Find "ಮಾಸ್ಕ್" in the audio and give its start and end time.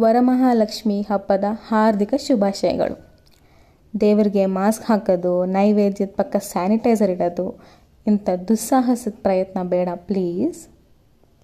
4.46-4.84